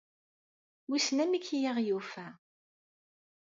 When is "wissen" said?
0.87-1.17